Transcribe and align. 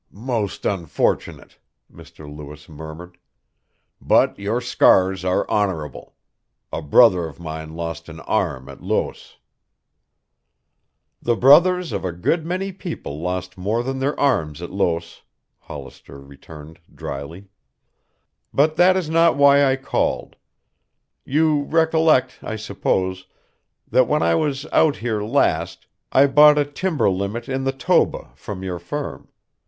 "Most 0.09 0.65
unfortunate," 0.65 1.59
Mr. 1.93 2.25
Lewis 2.27 2.67
murmured. 2.67 3.19
"But 4.01 4.39
your 4.39 4.59
scars 4.59 5.23
are 5.23 5.47
honorable. 5.47 6.15
A 6.73 6.81
brother 6.81 7.27
of 7.27 7.39
mine 7.39 7.75
lost 7.75 8.09
an 8.09 8.19
arm 8.21 8.67
at 8.67 8.81
Loos." 8.81 9.37
"The 11.21 11.35
brothers 11.35 11.91
of 11.91 12.03
a 12.03 12.11
good 12.11 12.47
many 12.47 12.71
people 12.71 13.21
lost 13.21 13.59
more 13.59 13.83
than 13.83 13.99
their 13.99 14.19
arms 14.19 14.59
at 14.63 14.71
Loos," 14.71 15.21
Hollister 15.59 16.19
returned 16.19 16.79
dryly. 16.91 17.45
"But 18.51 18.77
that 18.77 18.97
is 18.97 19.07
not 19.07 19.37
why 19.37 19.63
I 19.63 19.75
called. 19.75 20.35
You 21.25 21.61
recollect, 21.65 22.39
I 22.41 22.55
suppose, 22.55 23.27
that 23.87 24.07
when 24.07 24.23
I 24.23 24.33
was 24.33 24.65
out 24.71 24.95
here 24.95 25.21
last 25.21 25.85
I 26.11 26.25
bought 26.25 26.57
a 26.57 26.65
timber 26.65 27.07
limit 27.07 27.47
in 27.47 27.65
the 27.65 27.71
Toba 27.71 28.31
from 28.33 28.63
your 28.63 28.79
firm. 28.79 29.27